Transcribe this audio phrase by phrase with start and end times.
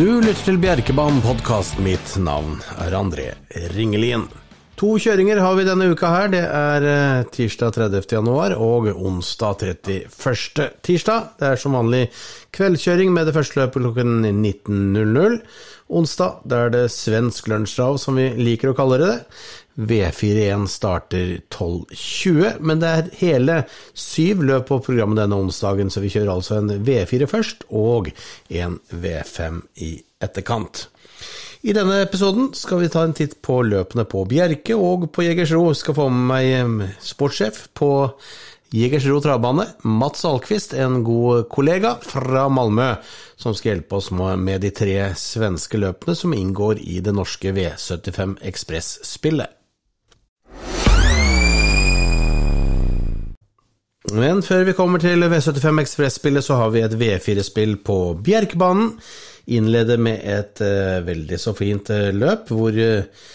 [0.00, 1.74] Du lytter til Bjerkebanen podkast.
[1.84, 3.26] Mitt navn er André
[3.74, 4.22] Ringelien.
[4.80, 6.30] To kjøringer har vi denne uka her.
[6.32, 8.06] Det er eh, tirsdag 30.
[8.08, 10.70] januar og onsdag 31.
[10.80, 11.26] tirsdag.
[11.36, 12.06] Det er som vanlig
[12.56, 15.36] kveldskjøring med det første løpet klokken 19.00.
[16.00, 19.14] Onsdag da er det svensk lunsjdrav, som vi liker å kalle det.
[19.76, 23.56] V41 starter 12.20, men det er hele
[23.94, 28.10] syv løp på programmet denne onsdagen, så vi kjører altså en V4 først og
[28.50, 30.88] en V5 i etterkant.
[31.60, 35.66] I denne episoden skal vi ta en titt på løpene på Bjerke og på Jegersro.
[35.76, 37.90] Skal få med meg sportssjef på
[38.72, 42.94] Jegersro travbane, Mats Alkvist, en god kollega fra Malmö,
[43.36, 48.38] som skal hjelpe oss med de tre svenske løpene som inngår i det norske V75
[48.46, 49.59] Ekspress-spillet.
[54.16, 58.94] Men før vi kommer til V75 Ekspress-spillet, så har vi et V4-spill på Bjerkebanen.
[59.50, 63.26] Innleder med et uh, veldig så fint uh, løp, hvor uh,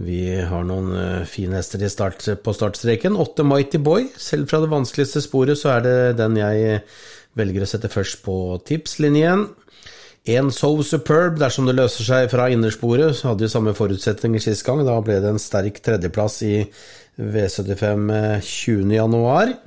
[0.00, 3.18] vi har noen fine hester start, på startstreken.
[3.20, 4.06] Åtte Mighty Boy.
[4.16, 6.80] Selv fra det vanskeligste sporet så er det den jeg
[7.36, 9.44] velger å sette først på tipslinjen.
[10.30, 14.64] En So Superb, dersom det løser seg fra innersporet, så hadde vi samme forutsetninger sist
[14.66, 14.82] gang.
[14.88, 16.54] Da ble det en sterk tredjeplass i
[17.20, 18.08] V75
[18.44, 19.60] 20.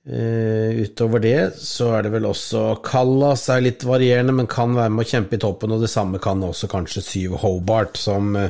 [0.00, 4.92] Uh, utover det så er det vel også Callas er litt varierende, men kan være
[4.94, 8.48] med å kjempe i toppen, og det samme kan også kanskje Syv Hobart, som uh,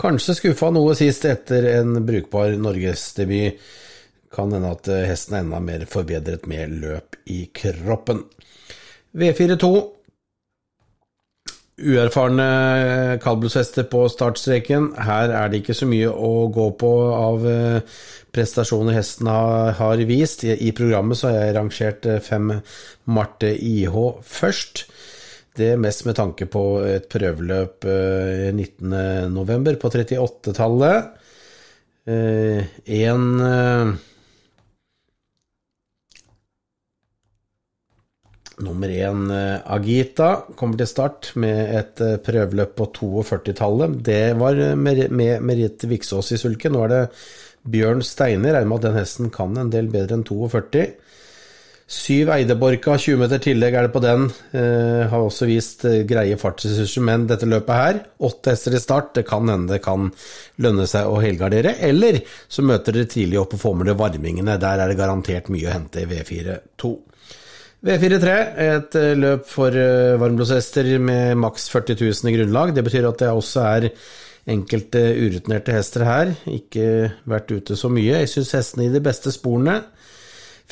[0.00, 3.58] kanskje skuffa noe sist etter en brukbar norgesdebut.
[4.34, 8.22] Kan hende at uh, hesten er enda mer forbedret med løp i kroppen.
[9.14, 9.74] V4-2
[11.80, 14.92] uerfarne kaldblodshester på startstreken.
[15.02, 17.96] Her er det ikke så mye å gå på av eh,
[18.34, 20.44] prestasjoner hesten har vist.
[20.44, 22.52] I programmet så har jeg rangert eh, fem
[23.10, 24.86] Marte IH først.
[25.54, 29.68] Det mest med tanke på et prøveløp 19.11.
[29.74, 31.12] Eh, på 38-tallet.
[32.04, 33.22] En
[38.62, 43.96] Nummer én, eh, Agita, kommer til start med et eh, prøveløp på 42-tallet.
[44.06, 45.08] Det var med
[45.42, 46.76] Merit Viksås i sulken.
[46.76, 47.02] Nå er det
[47.66, 48.54] Bjørn Steiner.
[48.54, 50.86] Regner med at den hesten kan en del bedre enn 42.
[51.84, 54.28] Syv Eideborka, 20 meter tillegg er det på den.
[54.56, 59.10] Eh, har også vist eh, greie fartsressurser, men dette løpet her, åtte hester i start,
[59.18, 60.08] det kan hende det kan
[60.64, 61.74] lønne seg å helgardere.
[61.84, 64.56] Eller så møter dere tidlig opp og får med dere varmingene.
[64.62, 66.94] Der er det garantert mye å hente i V4-2.
[67.84, 68.34] V43,
[68.64, 72.72] et eh, løp for eh, varmblodshester med maks 40 000 i grunnlag.
[72.72, 73.88] Det betyr at det også er
[74.54, 76.32] enkelte urutinerte hester her.
[76.48, 76.86] Ikke
[77.28, 78.22] vært ute så mye.
[78.22, 79.82] Jeg syns hestene i de beste sporene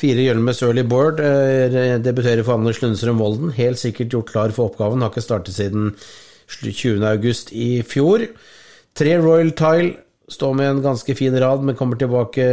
[0.01, 3.53] Fire Hjelmes Early Board eh, debuterer for Anders Lundstrøm Volden.
[3.59, 5.91] Helt sikkert gjort klar for oppgaven, har ikke startet siden
[6.49, 8.25] 20.8 i fjor.
[8.97, 9.93] Tre Royal Tile
[10.33, 12.49] står med en ganske fin rad, men kommer tilbake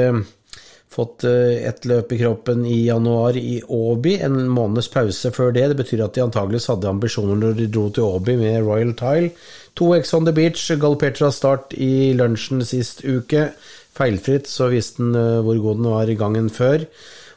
[0.91, 5.69] Fått et ett løp i kroppen i januar i Åby, en måneds pause før det.
[5.71, 9.31] Det betyr at de antageligvis hadde ambisjoner når de dro til Åby med Royal Tile.
[9.79, 13.53] To X on the beach, galopperte fra start i lunsjen sist uke.
[13.95, 16.89] Feilfritt, så visste han eh, hvor god den var i gangen før.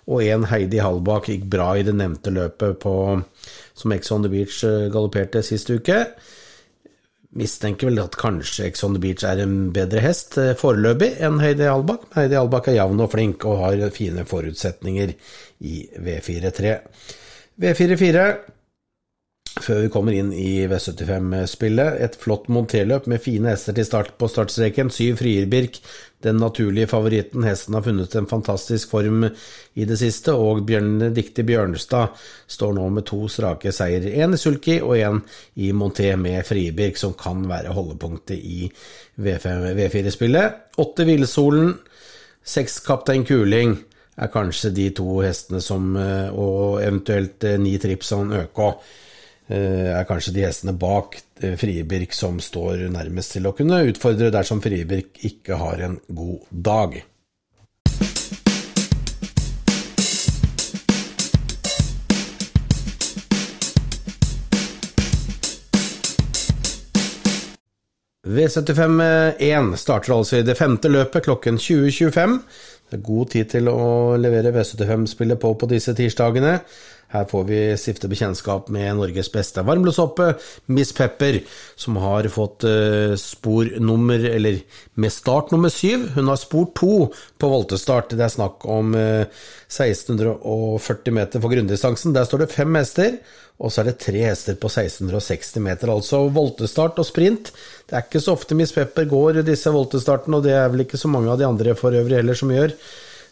[0.09, 2.95] Og en Heidi Hallbakk gikk bra i det nevnte løpet på,
[3.77, 6.07] som X on the beach eh, galopperte sist uke
[7.39, 11.41] mistenker vel at kanskje Ex on the Beach er en bedre hest eh, foreløpig enn
[11.41, 12.09] Heidi Albakk.
[12.17, 15.15] Heidi Albakk er jevn og flink og har fine forutsetninger
[15.65, 16.75] i V4-3.
[17.63, 18.27] V4-4
[19.63, 21.99] før vi kommer inn i V75-spillet.
[22.05, 24.91] Et flott monterløp med fine hester til start på startstreken.
[24.93, 25.79] Syv Frierbirk,
[26.23, 27.45] den naturlige favoritten.
[27.47, 32.17] Hesten har funnet en fantastisk form i det siste, og Bjørn Bjørnstad
[32.51, 34.05] står nå med to strake seier.
[34.11, 35.21] Én i sulky og én
[35.55, 38.67] i monté med Frierbirk, som kan være holdepunktet i
[39.19, 40.59] V4-spillet.
[40.83, 41.77] Åtte Villsolen,
[42.43, 43.77] seks Kaptein Kuling
[44.13, 49.02] er kanskje de to hestene som Og eventuelt ni Tripson ØK Eh,
[49.53, 54.61] er kanskje de hestene bak eh, Friebirk som står nærmest til å kunne utfordre dersom
[54.63, 57.01] Friebirk ikke har en god dag.
[68.23, 72.37] V75-1 starter altså i det femte løpet klokken 20.25.
[72.89, 76.59] Det er god tid til å levere V75-spillet på på disse tirsdagene.
[77.13, 80.31] Her får vi stifte bekjentskap med Norges beste varmblodshoppe,
[80.73, 81.39] Miss Pepper,
[81.77, 84.57] som har fått uh, spor eller
[84.97, 86.07] med start nummer syv.
[86.15, 86.95] Hun har spor to
[87.37, 88.15] på voltestart.
[88.17, 89.29] Det er snakk om uh,
[89.69, 92.17] 1640 meter for grunndistansen.
[92.17, 93.21] Der står det fem hester,
[93.61, 95.93] og så er det tre hester på 1660 meter.
[95.93, 97.53] Altså voltestart og sprint.
[97.85, 100.97] Det er ikke så ofte Miss Pepper går disse voltestartene, og det er vel ikke
[100.97, 102.73] så mange av de andre for øvrig heller som gjør.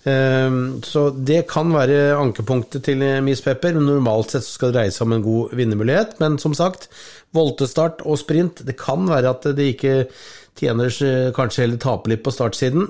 [0.10, 4.94] Ehm, så det kan være ankepunktet til Miss Pepper, men normalt sett skal det dreie
[4.96, 6.16] seg om en god vinnermulighet.
[6.24, 6.90] Men som sagt,
[7.36, 9.96] voltestart og sprint, det kan være at det ikke
[10.60, 10.92] tjener
[11.36, 12.90] kanskje heller taper litt på startsiden.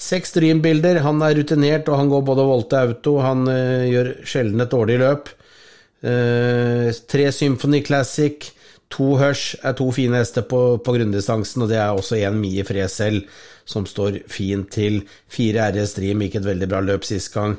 [0.00, 4.64] Seks Dream-bilder, han er rutinert og han går både volte auto, han uh, gjør sjelden
[4.64, 5.28] et dårlig løp.
[6.00, 8.48] Uh, tre Symphony Classic,
[8.90, 12.64] to Hush er to fine hester på, på grunndistansen, og det er også en Mie
[12.66, 13.22] Fresel
[13.68, 15.02] som står fint til.
[15.30, 17.54] Fire RS Stream gikk et veldig bra løp sist gang.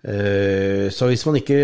[0.00, 1.60] Eh, så hvis man ikke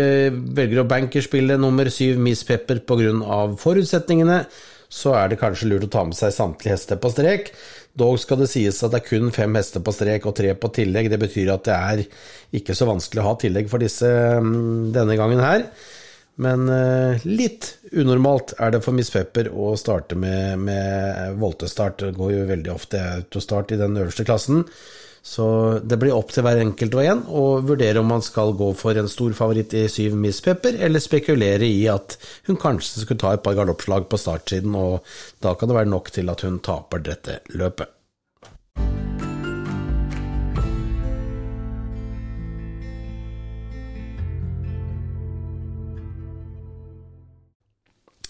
[0.57, 3.37] velger å bankerspille nummer syv Miss Pepper pga.
[3.57, 4.45] forutsetningene,
[4.87, 7.51] så er det kanskje lurt å ta med seg samtlige hester på strek.
[7.97, 10.69] Dog skal det sies at det er kun fem hester på strek og tre på
[10.73, 11.09] tillegg.
[11.11, 12.03] Det betyr at det er
[12.55, 15.65] ikke så vanskelig å ha tillegg for disse mm, denne gangen her.
[16.43, 21.99] Men eh, litt unormalt er det for Miss Pepper å starte med, med voltestart.
[22.03, 24.63] Det går jo veldig ofte autostart i den øverste klassen.
[25.27, 25.47] Så
[25.83, 28.95] det blir opp til hver enkelt og en å vurdere om man skal gå for
[28.95, 32.15] en stor favoritt i syv Miss Pepper, eller spekulere i at
[32.47, 35.03] hun kanskje skulle ta et par galoppslag på startsiden, og
[35.43, 37.91] da kan det være nok til at hun taper dette løpet.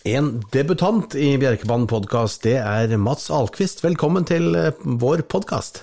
[0.07, 3.81] En debutant i Bjerkebanen podkast, det er Mats Alkvist.
[3.83, 5.81] Velkommen til eh, vår podkast.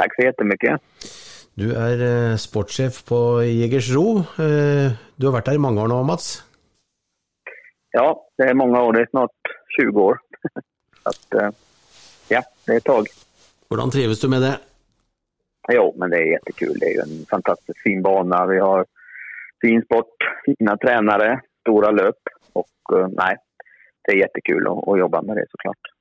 [0.00, 0.72] Takk så jettemye.
[1.54, 4.02] Du er eh, sportssjef på Jegersro.
[4.24, 4.48] Ro.
[5.14, 6.40] du har vært der i mange år nå, Mats?
[7.94, 8.08] Ja,
[8.40, 8.96] det er mange år.
[8.96, 10.18] Det er snart 20 år.
[11.12, 11.38] At,
[12.32, 13.12] ja, det er et tag.
[13.70, 14.56] Hvordan trives du med det?
[15.76, 16.74] Jo, men det er jättekul.
[16.80, 18.42] Det er jo en fantastisk fin bane.
[18.50, 18.88] Vi har
[19.62, 22.34] fin sport, fine trenere, store løp.
[22.56, 23.34] Och nei,
[24.06, 25.92] det er jättekul å, å jobbe med det så klart.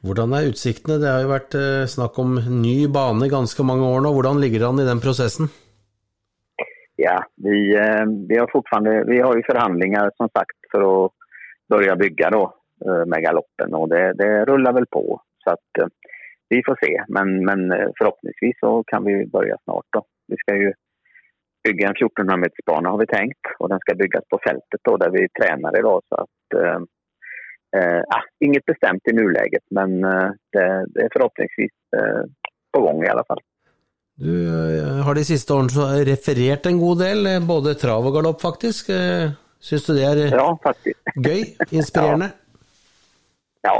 [0.00, 0.96] Hvordan er utsiktene?
[1.00, 4.14] Det har jo vært eh, snakk om ny bane ganske mange år nå.
[4.16, 5.50] Hvordan ligger det an i den prosessen?
[7.00, 10.94] Ja, vi, eh, vi har fortfarande, vi har jo forhandlinger som sagt for å
[11.70, 12.46] begynne å bygge da,
[13.06, 15.04] med galoppen Og det, det ruller vel på.
[15.44, 15.82] Så at,
[16.50, 17.68] vi får se, men, men
[17.98, 20.00] forhåpentligvis så kan vi begynne snart Da.
[20.32, 20.72] Vi skal ju
[21.64, 23.52] bygga en 1400 metersbana har vi tenkt.
[23.58, 26.00] Og den skal bygges på feltet då der vi trener i dag.
[26.08, 26.80] så at, eh,
[27.80, 32.22] eh, inget bestemt i nuleget, men eh, det, det, er forhåpentligvis eh,
[32.72, 33.42] på gang, i alle fall.
[34.20, 34.34] Du
[35.04, 38.90] har de siste årene referert en god del, både trav og galopp faktisk.
[39.60, 40.50] Syns du det er ja,
[41.28, 41.40] gøy?
[41.72, 42.28] Inspirerende?
[43.64, 43.72] ja.
[43.72, 43.78] ja.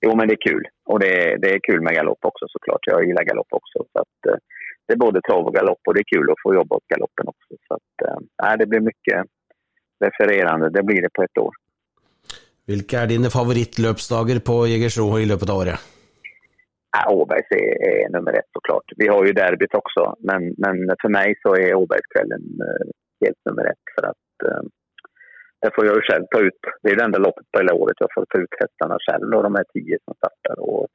[0.00, 0.62] Jo, men det er kul.
[0.92, 1.12] Og det,
[1.42, 2.86] det er kul med galopp også, så klart.
[2.88, 3.82] Jeg gillar galopp også.
[3.92, 4.30] Så att,
[4.90, 7.26] det är både trav och galopp och det är kul att få jobba åt galoppen
[7.32, 7.50] också.
[7.66, 9.18] Så att, eh, det blir mycket
[10.04, 11.54] refererande, det blir det på ett år.
[12.66, 15.78] Hvilke er dine favorittløpsdager på Jägersro i løpet av året?
[16.96, 18.88] Ja, Åbergs är, är nummer ett såklart.
[18.96, 22.86] Vi har ju derbyt också, men, men för mig så är Åbergskvällen eh,
[23.24, 23.86] helt nummer ett.
[23.94, 24.62] För att eh,
[25.62, 27.96] där får jag ju själv ta ut, det är det enda loppet på hela året
[28.04, 30.56] jag får ta ut hästarna själv och de här tio som startar.
[30.68, 30.86] Och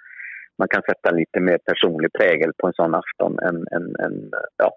[0.61, 4.17] man kan sette litt mer personlig pregel på en sånn afton enn en, en,
[4.61, 4.69] ja,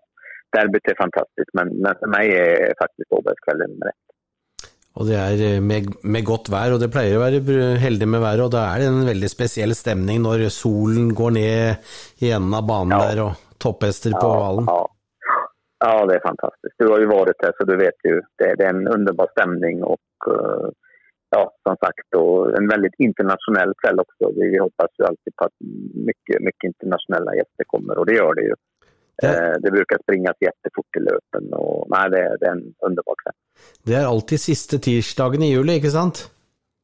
[0.57, 4.05] derbyt er fantastisk, men, men for meg er faktisk Åbergskvelden rett.
[4.99, 8.25] Og det er eh, med, med, godt vær, og det pleier å være heldig med
[8.25, 11.93] været, og da er det en veldig spesiell stemning når solen går ned
[12.25, 13.05] i enden av banen ja.
[13.07, 14.67] der, og topphester på hvalen.
[14.67, 14.81] Ja,
[15.29, 15.39] ja.
[15.85, 16.75] ja, det er fantastisk.
[16.83, 18.19] Du har jo vært der, så du vet jo.
[18.41, 19.85] Det, det er en underbar stemning.
[19.87, 20.69] og uh,
[21.31, 24.41] ja, som sagt, och en väldigt internationell kväll också.
[24.41, 25.59] Vi hoppas ju alltid på att
[25.95, 28.55] mycket, mycket internationella gäster kommer och det gör det ju.
[29.23, 33.17] Det, eh, det brukar springas jättefort i løpen, og nei, det, det, er en underbar
[33.23, 33.39] kveld.
[33.83, 36.21] Det er alltid siste tirsdagen i juli, ikke sant?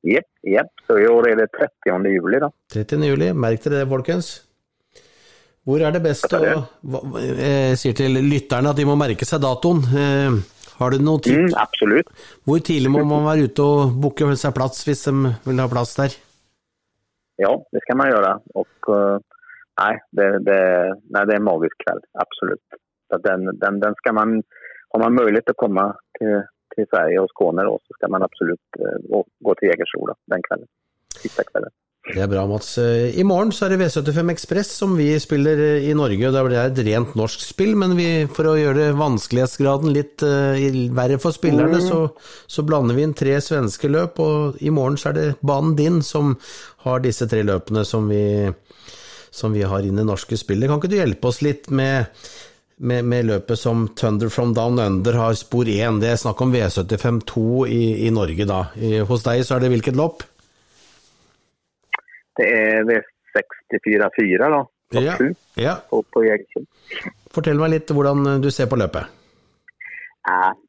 [0.02, 0.72] Jepp, jepp.
[0.88, 2.08] Så i år er det 30.
[2.10, 2.50] juli, da.
[2.74, 3.06] 30.
[3.06, 4.32] juli, merk dere det, folkens.
[5.64, 9.86] Hvor er det best å Jeg sier til lytterne at de må merke seg datoen.
[10.74, 11.52] Eh, har du noen tips?
[11.52, 12.08] Mm, absolutt.
[12.44, 15.94] Hvor tidlig må man være ute og booke seg plass hvis de vil ha plass
[15.96, 16.16] der?
[17.38, 18.32] Ja, det skal man gjøre.
[18.54, 19.18] Og uh,
[19.80, 20.58] nei, det, det,
[21.10, 22.04] nei, det, er en magisk kveld.
[22.14, 22.80] Absolutt.
[23.24, 24.42] Den, den, den, skal man
[24.94, 25.84] Har man mulighet til å komme
[26.18, 30.70] til, til Sverige og Skåne, så skal man absolutt uh, gå til Jegersro den kvelden.
[31.18, 31.74] Siste kvelden.
[32.14, 32.76] Det er bra, Mats.
[32.78, 36.30] I morgen så er det V75 Ekspress som vi spiller i Norge.
[36.30, 40.54] Det er et rent norsk spill, men vi, for å gjøre det vanskelighetsgraden litt uh,
[40.94, 41.88] verre for spillerne, mm.
[41.88, 41.98] så,
[42.46, 44.22] så, blander vi inn tre svenske løp.
[44.22, 46.36] Og i morgen så er det banen din som
[46.86, 48.46] har disse tre løpene som vi,
[49.34, 50.70] som vi har inn i norske spillet.
[50.70, 52.14] Kan ikke du hjelpe oss litt med
[52.76, 56.00] med, med, løpet som Thunder from Down Under har spor 1.
[56.02, 58.64] Det er snakk om V75-2 i, i, Norge, da.
[58.74, 60.24] I, hos deg så er det hvilket lopp?
[62.38, 64.62] Det er V64-4, da.
[64.94, 65.14] Ja.
[65.54, 65.74] ja.
[65.90, 66.22] På, på
[67.34, 69.20] Fortell meg litt hvordan du ser på løpet.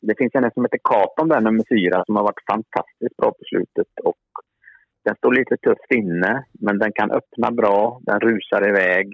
[0.01, 3.49] Det finnes en som heter Katon, där, nummer fire, som har vært fantastisk bra på
[3.49, 3.87] slutet.
[5.05, 6.31] Den står litt tøft inne,
[6.65, 7.77] men den kan åpne bra,
[8.09, 9.05] den ruser i vei.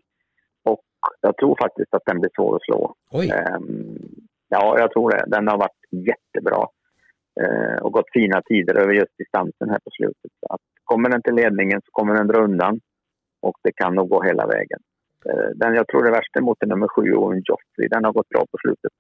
[0.72, 0.80] Og
[1.28, 2.80] jeg tror faktisk at den blir svår å slå.
[3.12, 4.22] Um,
[4.54, 5.22] ja, jeg tror det.
[5.36, 6.72] Den har vært jättebra uh,
[7.40, 10.32] Eh, och gått fina tider över just distansen här på slutet.
[10.50, 12.80] Att kommer den till ledningen så kommer den dra undan
[13.42, 14.80] och det kan nog gå hela vägen.
[15.26, 17.88] Eh, den jag tror det värsta emot är nummer sju, Owen Joffrey.
[17.88, 18.94] Den har gått bra på slutet.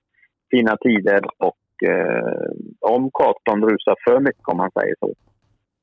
[0.51, 5.13] Fina tider och eh, om Carton rusar för mycket, om han säger så,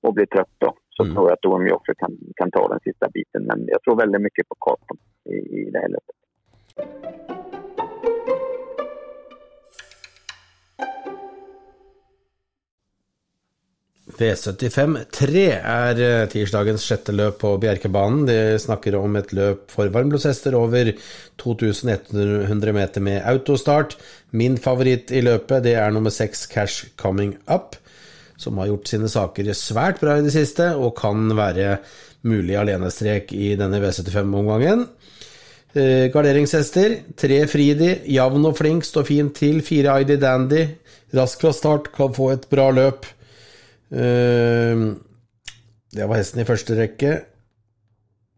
[0.02, 1.14] och blir trött då, så mm.
[1.14, 3.42] tror jag att om Joffrey kan, kan ta den sista biten.
[3.50, 7.37] Men jag tror väldigt mycket på Carton i, i det här löpet.
[14.16, 18.24] V75 3 er eh, tirsdagens sjette løp på Bjerkebanen.
[18.28, 20.94] De snakker om et løp for varmblodshester over
[21.42, 23.98] 2100 meter med autostart.
[24.32, 27.76] Min favoritt i løpet det er nummer seks Cash Coming Up,
[28.40, 31.76] som har gjort sine saker svært bra i det siste, og kan være
[32.28, 34.86] mulig alenestrek i denne V75-omgangen.
[35.76, 39.60] Eh, Garderingshester, tre Fridi, jevn og flink, står fint til.
[39.62, 40.64] Fire ID Dandy,
[41.14, 43.04] rask fra start, kan få et bra løp.
[43.88, 45.00] Det
[46.04, 47.12] var hesten i første rekke.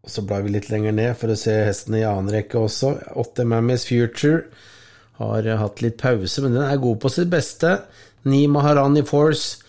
[0.07, 2.89] Så blar vi litt lenger ned for å se hesten i annen rekke også.
[3.21, 4.39] 8 Mammies Future
[5.21, 7.75] har hatt litt pause, men den er god på sitt beste.
[8.29, 9.59] Ni Maharani Force.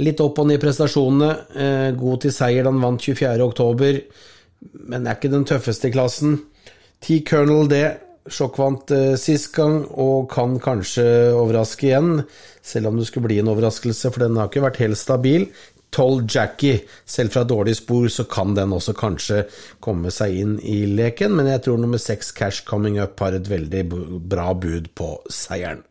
[0.00, 1.30] Litt opp og ned i prestasjonene.
[1.52, 4.00] Eh, god til seier da han vant 24.10,
[4.88, 6.38] men er ikke den tøffeste i klassen.
[7.02, 7.82] T Colonel D
[8.30, 12.22] sjokkvant eh, sist gang og kan kanskje overraske igjen,
[12.62, 15.46] selv om det skulle bli en overraskelse, for den har ikke vært helt stabil.
[15.92, 19.42] Toll Jackie, selv fra dårlig spor, så kan den også kanskje
[19.84, 23.50] komme seg inn i leken, men jeg tror nummer seks Cash Coming Up har et
[23.52, 23.86] veldig
[24.32, 25.84] bra bud på seieren.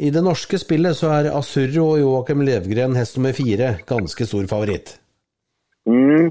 [0.00, 4.46] I det norske spillet så er Asurro og Joakim Levgren hest nummer fire ganske stor
[4.48, 4.94] favoritt.
[5.88, 6.30] Mm,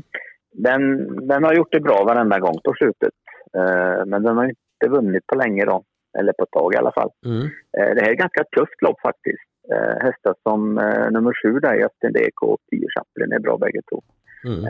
[0.66, 0.86] den,
[1.30, 3.14] den, har gjort det bra hver gang på slutten,
[3.58, 5.68] uh, men den har ikke vunnet på lenge.
[5.70, 5.78] da.
[6.18, 7.12] Eller på et tak, i alle fall.
[7.30, 7.46] Mm.
[7.46, 9.44] Uh, det er et ganske tøft lopp, faktisk.
[9.70, 10.72] Uh, hester som
[11.14, 14.02] nummer sju, Justin Deko og Tier Chaplin, er bra begge to.
[14.50, 14.66] Mm.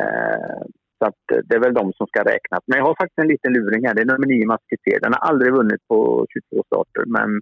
[0.99, 2.65] Så det er vel de som skal regnes.
[2.67, 3.95] Men jeg har faktisk en liten luring her.
[3.95, 4.99] Det er nummer ni Masketer.
[5.05, 5.99] Den har aldri vunnet på
[6.33, 7.37] 22 starter, men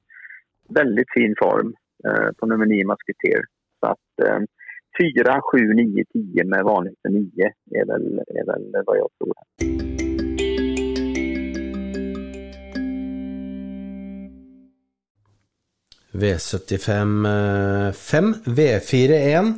[0.69, 1.73] veldig fin form
[2.07, 3.43] eh, på nummer 9 Musketeer.
[3.79, 4.39] Så att eh,
[5.25, 9.33] 4, 7, 9, 10 med vanlig för 9 är väl, är väl vad jag tror.
[16.11, 19.53] V75 5, V4-1.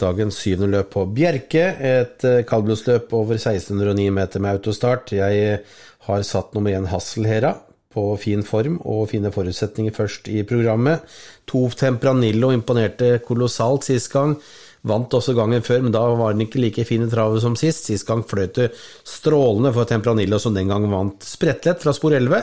[0.00, 1.64] Dagens syvende løp på Bjerke.
[1.78, 5.12] Et eh, kaldblodsløp over 1609 meter med autostart.
[5.12, 5.60] Jeg
[6.08, 7.54] har satt nummer én Hasselhera
[7.94, 11.04] på fin form og fine forutsetninger først i programmet.
[11.48, 14.36] Tov Tempranillo imponerte kolossalt sist gang.
[14.84, 17.86] Vant også gangen før, men da var den ikke like fin i travet som sist.
[17.88, 18.70] Sist gang fløt det
[19.08, 22.42] strålende for Tempranillo, som den gang vant sprettlett fra spor 11.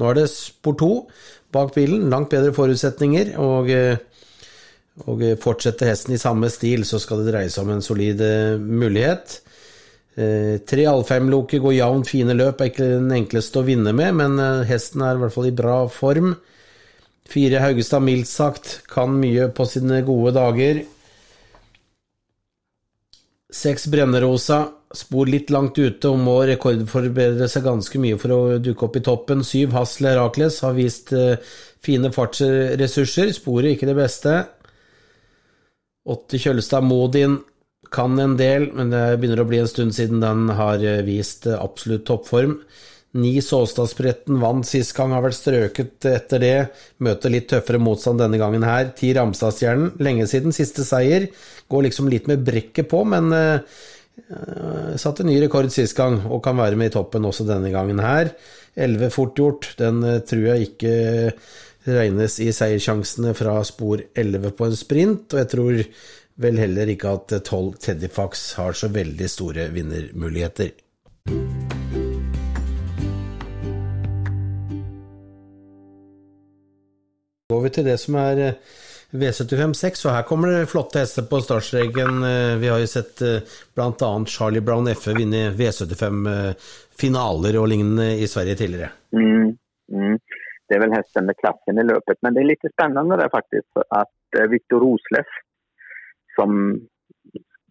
[0.00, 0.90] Nå er det spor 2
[1.54, 3.36] bak bilen, langt bedre forutsetninger.
[3.42, 3.72] og...
[5.10, 8.60] Og fortsetter hesten i samme stil, så skal det dreie seg om en solid eh,
[8.62, 9.40] mulighet.
[10.14, 14.38] Eh, tre allfemloker går jevnt fine løp, er ikke den enkleste å vinne med, men
[14.38, 16.36] eh, hesten er i hvert fall i bra form.
[17.30, 20.84] Fire Haugestad mildt sagt kan mye på sine gode dager.
[23.54, 24.60] Seks Brennerosa
[24.94, 29.02] spor litt langt ute og må rekordforbedre seg ganske mye for å dukke opp i
[29.08, 29.42] toppen.
[29.46, 31.40] Syv Hasle Herakles har vist eh,
[31.82, 34.36] fine fartsressurser, sporet ikke det beste.
[36.14, 37.40] Åtte Kjølstad Modin
[37.94, 41.46] kan en del, men det begynner å bli en stund siden den har eh, vist
[41.46, 42.58] eh, absolutt toppform.
[43.14, 46.54] Ni Såstadspretten vant sist gang, har vært strøket etter det.
[47.06, 48.90] Møter litt tøffere motstand denne gangen her.
[48.98, 51.28] Ti Ramstadstjernen, lenge siden siste seier.
[51.70, 56.58] Går liksom litt med brekket på, men uh, satte ny rekord sist gang, og kan
[56.58, 58.32] være med i toppen også denne gangen her.
[58.74, 59.70] 11 fort gjort.
[59.78, 60.96] Den tror jeg ikke
[61.86, 65.82] regnes i seiersjansene fra spor 11 på en sprint, og jeg tror
[66.40, 70.72] vel heller ikke at 12 Teddyfax har så veldig store vinnermuligheter.
[77.52, 78.56] Går vi til det som er
[79.14, 82.24] V75-6, og her kommer det flotte hester på startstreken.
[82.58, 83.22] Vi har jo sett
[83.76, 84.10] bl.a.
[84.26, 88.90] Charlie Brown FE vinne V75-finaler og lignende i Sverige tidligere.
[89.14, 89.54] Mm,
[89.92, 90.18] mm
[90.68, 93.82] det er vel hesten med klassen i løpet, Men det er litt spennende det faktisk
[93.92, 95.40] at Victor Rosleff
[96.34, 96.80] som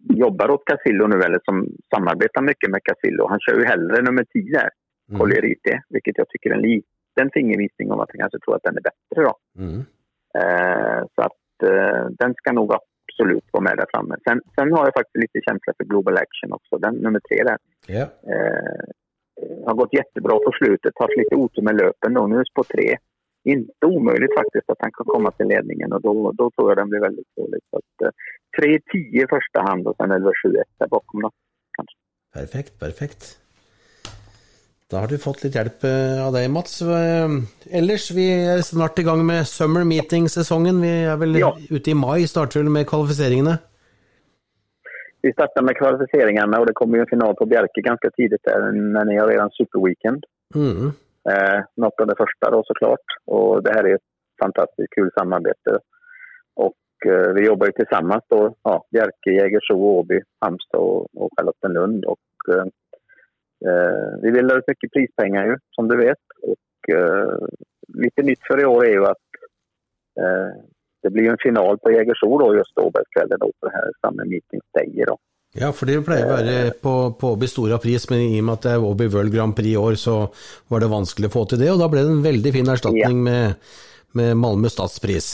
[0.08, 3.26] jobbar åt Casillo nu eller som samarbetar mycket med Casillo.
[3.28, 4.70] Han kör ju hellre nummer 10 här,
[5.08, 5.20] mm.
[5.20, 8.76] Colierite, vilket jag tycker är en liten fingervisning om att han kanske tror att den
[8.76, 9.34] är bättre då.
[9.58, 9.80] Mm.
[10.40, 14.16] Eh, så att eh, den ska nog absolut vara med där framme.
[14.28, 17.58] Sen, sen har jag faktiskt lite känsla för Global Action också, den nummer tre där.
[17.88, 18.08] Yeah.
[18.32, 18.84] Eh,
[19.66, 22.26] har gått jättebra på slutet, haft lite otur med löpen då.
[22.26, 22.96] Nu är på tre.
[23.44, 26.90] Inte omöjligt faktiskt att han kan komma till ledningen och då, då tror jag den
[26.90, 27.60] blir väldigt dålig.
[27.70, 28.12] Så att, eh,
[28.60, 31.30] 3-10 i första hand och sen 11-7-1 där bakom då.
[31.76, 31.96] Kanske.
[32.34, 33.38] Perfekt, perfekt.
[34.90, 36.82] Da har du fått litt hjelp eh, av deg, Mats.
[36.82, 37.30] Eh,
[37.70, 40.80] ellers, vi er snart i gang med summer meeting-sesongen.
[40.80, 41.52] Vi er vel ja.
[41.70, 43.58] ute i mai, starter vel med kvalifiseringene?
[45.24, 48.40] vi starter med kvalifiseringene, og det kommer jo en final på Bjerke ganske tidlig.
[48.96, 50.26] Men jeg har redan superweekend.
[50.54, 50.92] Mm.
[51.30, 53.06] Eh, något av det första då såklart.
[53.26, 54.10] Och det här är ett
[54.42, 55.78] fantastiskt kul samarbete.
[56.54, 62.04] Och eh, vi jobbar ju tillsammans då, ja, Bjerke, Jägersro, Åby, Halmstad och, och Charlottenlund.
[62.04, 62.66] Och, eh,
[63.68, 66.24] eh vi vill ut mycket prispengar ju, som du vet.
[66.42, 67.38] Och eh,
[67.88, 69.26] lite nytt för i år är ju att
[70.20, 70.62] eh,
[71.02, 74.64] det blir en final på Jägersro då just Åbergskvällen då på det här samme Meetings
[74.72, 75.04] Day.
[75.06, 75.16] da.
[75.54, 78.56] Ja, for det pleier å være på, på Åby Stora pris, men i og med
[78.56, 80.16] at det er Åby World Grand Prix i år, så
[80.72, 81.70] var det vanskelig å få til det.
[81.70, 83.26] Og da ble det en veldig fin erstatning ja.
[83.28, 83.68] med,
[84.18, 85.28] med Malmö stadspris.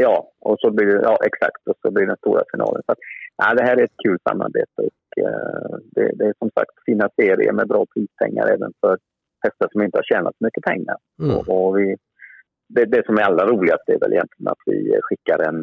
[0.00, 2.82] Ja, og så blir det, ja, exakt, og så blir det den store finalen.
[2.88, 2.98] Så,
[3.38, 4.70] ja, det her er et kult samarbeid.
[4.82, 4.90] Og,
[5.22, 8.98] uh, det, det, er som sagt fina serier med bra prispenger även for
[9.46, 10.98] hester som ikke har tjent så mye penger.
[11.22, 11.36] Mm.
[11.36, 11.92] Og, og vi
[12.74, 14.78] det, det, som er aller roligst, er vel egentlig at vi
[15.12, 15.58] sender en,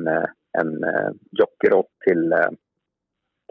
[0.61, 2.51] en eh, jockey då till, eh,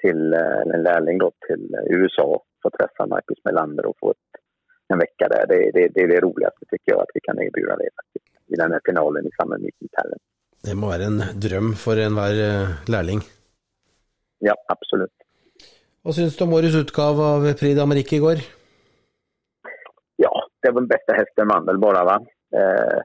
[0.02, 4.30] till eh, en lärling då till USA för att träffa Marcus Melander och få ett,
[4.88, 5.46] en vecka där.
[5.46, 8.54] Det, det, det är det roligaste tycker jag att vi kan erbjuda det faktiskt, i
[8.54, 10.22] den här finalen i samband med Talent.
[10.64, 12.34] Det må være en drøm for enhver
[12.90, 13.20] lærling.
[14.38, 15.14] Ja, absolutt.
[16.02, 18.42] Hva syns du om årets utgave av Prix d'Amérique i går?
[20.16, 22.16] Ja, det var den bästa hästen man väl bara va.
[22.58, 22.98] Eh,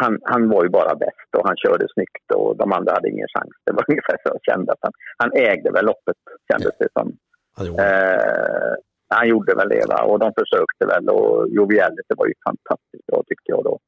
[0.00, 3.28] han, han var ju bara bäst och han körde snyggt och de andra hade ingen
[3.34, 3.54] chans.
[3.66, 6.20] Det var ungefär så jag kände att han, han ägde väl loppet
[6.52, 7.16] kändes det som.
[7.56, 8.74] Han gjorde, eh,
[9.08, 10.02] han gjorde väl det va?
[10.02, 13.78] och de försökte väl och Jovialis var ju fantastiskt bra tyckte jag då.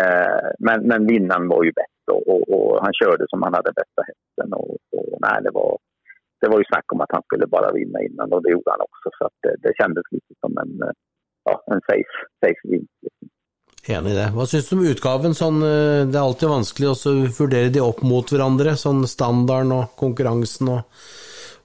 [0.00, 3.72] Eh, men, men vinnaren var ju bäst och, och, och, han körde som han hade
[3.80, 5.78] bästa hästen och, och nej, det var
[6.40, 8.86] det var ju snack om att han skulle bara vinna innan och det gjorde han
[8.88, 10.72] också så att det, det kändes lite som en,
[11.44, 13.00] ja, en safe, safe vinst.
[13.86, 14.26] Enig i det.
[14.34, 15.34] Hva syns du om utgaven?
[15.38, 19.94] Sånn, eh, det er alltid vanskelig å vurdere de opp mot hverandre, sånn standarden og
[20.00, 21.04] konkurransen og,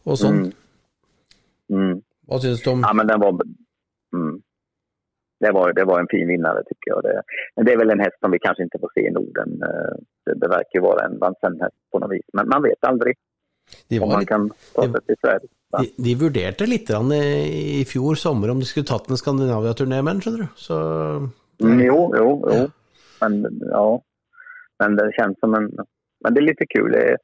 [0.06, 0.44] og sånn.
[0.46, 1.80] Mm.
[1.82, 1.98] Mm.
[2.30, 3.42] Hva syns du om Ja, men den var,
[4.14, 4.36] mm.
[5.42, 7.08] det var, det var en fin vinnare tycker jeg.
[7.08, 9.58] Det, men det er vel en hest som vi kanskje ikke får se i Norden.
[9.66, 9.98] Eh,
[10.30, 13.18] det, det virker å være en Vincennes på noe vis, men man vet aldri.
[13.90, 15.54] De om man kan ta seg til Sverige.
[15.72, 20.24] De, de, vurderte litt i fjor sommer om de skulle tatt en Skandinavia-turné med den,
[20.26, 20.58] skjønner du.
[20.60, 20.80] Så
[21.64, 22.70] Mm, jo, jo, jo.
[23.22, 24.02] Men, ja.
[24.80, 25.72] Men det känns som en...
[26.24, 26.92] Men det är lite kul.
[26.92, 27.18] Det är,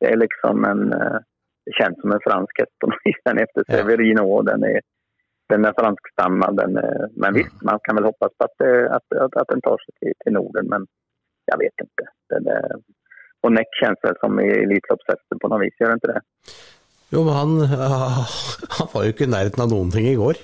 [0.00, 0.92] det är liksom en...
[0.92, 1.18] Eh,
[1.66, 3.20] det känns som en fransk häst på något vis.
[3.24, 4.42] Den efter Severino.
[4.42, 4.80] Den är,
[5.48, 6.56] den är franskstammad.
[6.56, 9.60] Den är, men visst, man kan väl hoppas på att, det, att, att, att den
[9.60, 10.66] tar sig till, till Norden.
[10.68, 10.86] Men
[11.44, 12.04] jag vet inte.
[12.28, 12.72] Den är,
[13.42, 16.20] och Neck känns väl som i Elitloppshästen på något vis, gör det inte det?
[17.10, 17.60] Jo, men han,
[18.76, 20.36] han var jo ikke i nærheten av i går.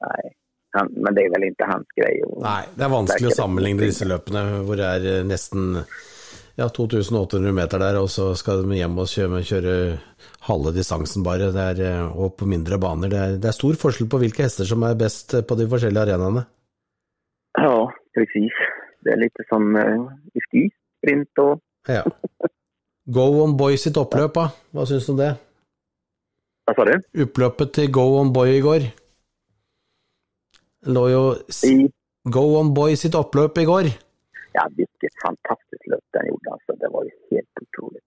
[0.00, 0.39] Nei.
[0.76, 2.30] Han, men det er vel ikke hans greie.
[2.44, 5.74] Nei, det er vanskelig å sammenligne disse løpene hvor det er eh, nesten
[6.60, 9.74] ja, 2800 meter der, og så skal de hjem og kjøre, kjøre
[10.48, 13.12] halve distansen bare, er, eh, og på mindre baner.
[13.12, 16.06] Det er, det er, stor forskjell på hvilke hester som er best på de forskjellige
[16.08, 16.46] arenaene.
[17.58, 17.74] Ja,
[18.16, 18.62] precis.
[19.00, 20.66] Det er litt sånn uh, i ski,
[21.00, 22.04] sprint og Ja.
[23.10, 24.50] Go On Boy sitt oppløp, da.
[24.76, 25.30] Hva syns du om det?
[26.68, 26.92] Hva sa du?
[27.24, 28.84] Oppløpet til Go On Boy i går
[30.86, 31.22] lå jo
[32.30, 33.88] Go On Boy sitt oppløp i går.
[34.52, 36.54] Ja, hvilket fantastisk løp den gjorde.
[36.56, 36.76] Altså.
[36.80, 38.00] Det var jo helt utrolig.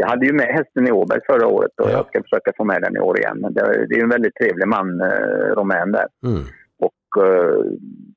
[0.00, 2.02] Jeg hadde jo med hesten i Åberg forrige året og Ja.
[2.08, 3.40] skal forsøke å få med den i år igjen.
[3.42, 6.08] Men det, det jo en veldig trevlig man, eh, Romän der.
[6.24, 6.44] Mm.
[6.86, 7.64] Og eh,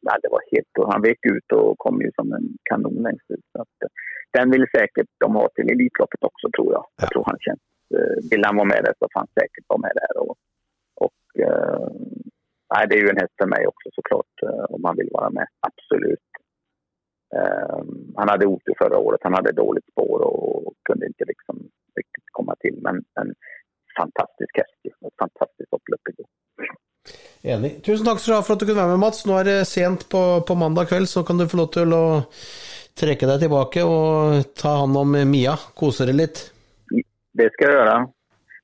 [0.08, 3.44] ja, det var helt, han vek ut og kom jo som en kanon lengst ut.
[3.52, 3.92] Så att, eh,
[4.38, 6.84] den vil sikkert de ha til Elitloppet også, tror jeg.
[6.84, 7.02] Ja.
[7.04, 9.84] jeg tror han kjent, Vil vill han være med der, så får han sikkert være
[9.86, 10.14] med der.
[10.24, 10.32] Og,
[11.04, 11.12] og
[12.74, 15.30] nej, det är ju en häst för mig också såklart eh, om han vill vara
[15.30, 15.48] med.
[15.70, 16.28] Absolut.
[17.36, 19.20] Um, han hade otur förra året.
[19.24, 21.56] Han hade dåligt spår och kunde inte liksom
[21.96, 22.78] riktigt komma till.
[22.82, 23.34] Men en
[24.00, 24.98] fantastisk häst.
[25.02, 26.28] Och Ett fantastiskt upplopp igår.
[27.42, 27.84] Enig.
[27.84, 29.26] Tusen takk skal for at du kunne være med, Mats.
[29.28, 32.04] Nå er det sent på, på mandag kveld, så kan du få lov til å
[33.00, 35.58] trekke deg tilbake og ta hånd om Mia.
[35.76, 36.46] Kose deg litt.
[37.34, 37.98] Det ska jag göra.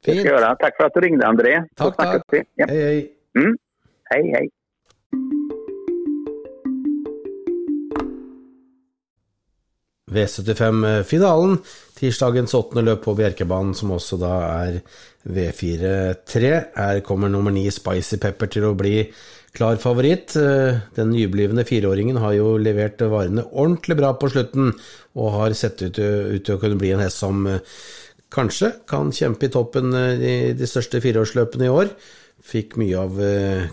[0.06, 0.22] Det Fint.
[0.22, 0.56] ska jag göra.
[0.56, 1.64] Tack för att du ringde, André.
[1.76, 2.44] Takk, vi.
[2.56, 2.66] Ja.
[2.70, 3.00] Hei, hei.
[3.40, 3.58] Mm.
[4.10, 4.48] Hej, hei.
[10.10, 11.60] V75-finalen.
[12.00, 14.32] Tirsdagens åttende løp på Bjerkebanen, som også da
[14.64, 14.80] er
[15.30, 16.54] V4-3.
[16.80, 19.04] Her kommer nummer ni Spicy Pepper til å bli
[19.54, 20.34] klar favoritt.
[20.40, 24.74] Eh, Den nyblivende fireåringen har jo levert varene ordentlig bra på slutten,
[25.14, 27.62] og har sett ut, til å kunne bli en hest som eh,
[28.34, 31.94] kanskje kan kjempe i toppen eh, i de største fireårsløpene i år.
[32.50, 33.70] Fikk mye av eh,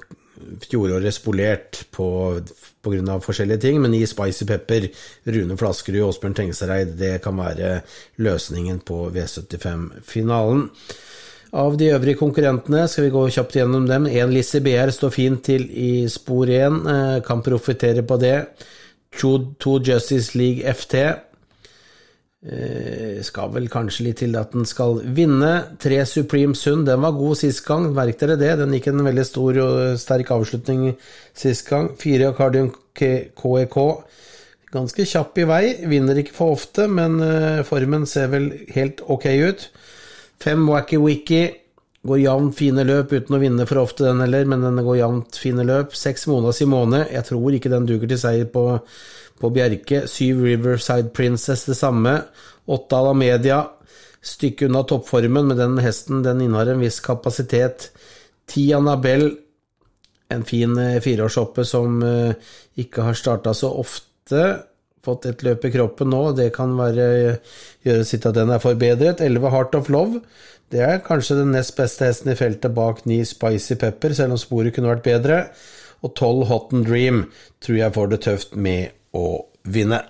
[0.63, 3.19] fjoråret spolert pga.
[3.21, 4.89] forskjellige ting, men i Spicy Pepper,
[5.27, 7.81] Rune Flaskerud og Åsbjørn Tengsereid, det kan være
[8.23, 10.69] løsningen på V75-finalen.
[11.57, 14.07] Av de øvrige konkurrentene skal vi gå kjapt gjennom dem.
[14.07, 18.47] En Lizzie BR står fint til i spor 1, eh, kan profitere på det.
[19.17, 20.95] To Justice League FT.
[22.47, 25.53] Eh, skal vel kanskje litt til at den skal vinne.
[25.83, 28.53] Tre Supreme Sund, den var god sist gang, merk dere det.
[28.61, 30.93] Den gikk en veldig stor og sterk avslutning
[31.35, 31.91] sist gang.
[31.99, 33.77] Fire Cardium KEK.
[34.77, 39.27] Ganske kjapp i vei, vinner ikke for ofte, men eh, formen ser vel helt ok
[39.49, 39.69] ut.
[40.43, 41.45] Fem Wacky Wicky.
[42.07, 45.39] Går jevnt fine løp uten å vinne for ofte, den heller, men den går jevnt
[45.41, 45.95] fine løp.
[45.97, 47.07] Seks Mona Simone.
[47.11, 48.67] Jeg tror ikke den duger til seier på,
[49.41, 50.05] på Bjerke.
[50.11, 52.19] Syv Riverside Princess det samme.
[52.67, 53.65] Åtte Alamedia.
[54.27, 57.91] Stykke unna toppformen, men den hesten den innehar en viss kapasitet.
[58.51, 59.35] Ti Annabelle.
[60.29, 64.47] En fin eh, fireårshoppe som eh, ikke har starta så ofte.
[65.07, 67.05] Fått et løp i kroppen nå, det kan være
[67.87, 69.23] gjøre sitt at den er forbedret.
[69.23, 70.25] 11 Heart of Love.
[70.73, 74.41] Det er kanskje den nest beste hesten i feltet bak ni Spicy Pepper, selv om
[74.41, 75.41] sporet kunne vært bedre.
[76.03, 77.23] Og 12 Hot and Dream
[77.63, 79.27] tror jeg får det tøft med å
[79.63, 80.03] vinne.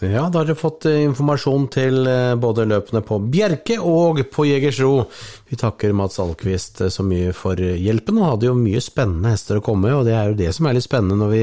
[0.00, 4.46] Ja, da har dere fått eh, informasjon til eh, både løpene på Bjerke og på
[4.48, 5.02] Jegersro.
[5.50, 9.60] Vi takker Mats Alkvist eh, så mye for hjelpen, og hadde jo mye spennende hester
[9.60, 11.42] å komme med, og det er jo det som er litt spennende når vi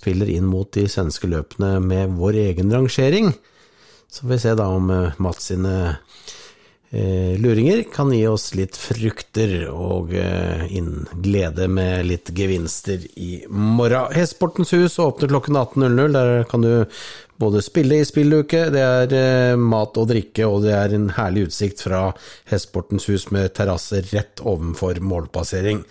[0.00, 3.32] spiller inn mot de svenske løpene med vår egen rangering.
[4.12, 5.78] Så får vi se da om Mats sine
[6.88, 14.08] luringer kan gi oss litt frukter og inn glede med litt gevinster i morgen.
[14.16, 16.16] Hestsportens hus åpner klokken 18.00.
[16.16, 16.72] Der kan du
[17.38, 21.48] både spille i spilluke, det er eh, mat og drikke, og det er en herlig
[21.48, 22.08] utsikt fra
[22.50, 25.84] Hestsportens hus med terrasse rett ovenfor målpassering.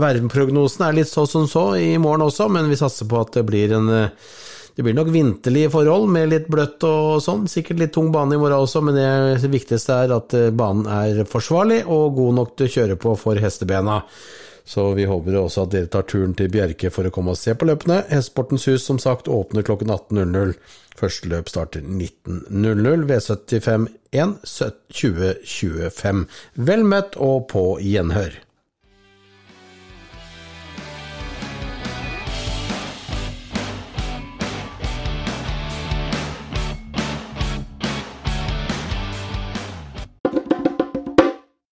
[0.00, 3.44] Værprognosen er litt så som så i morgen også, men vi satser på at det
[3.48, 4.30] blir en eh,
[4.76, 7.42] det blir nok vinterlige forhold med litt bløtt og sånn.
[7.50, 11.24] Sikkert litt tung bane i morgen også, men det viktigste er at eh, banen er
[11.28, 13.98] forsvarlig og god nok til å kjøre på for hestebena.
[14.70, 17.56] Så vi håper også at dere tar turen til Bjerke for å komme og se
[17.58, 18.04] på løpene.
[18.06, 20.52] Hestesportens hus som sagt åpner klokken 18.00.
[21.00, 23.02] Første løp starter 19.00.
[23.08, 26.22] V75 1 2025.
[26.70, 28.38] Vel møtt og på gjenhør.